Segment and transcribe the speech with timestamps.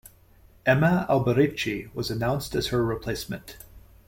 [0.65, 3.57] Emma Alberici was announced as her replacement.